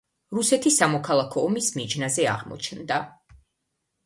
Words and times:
რუსეთი 0.35 0.71
სამოქალაქო 0.75 1.43
ომის 1.49 1.69
მიჯნაზე 1.75 2.27
აღმოჩნდა. 2.33 2.99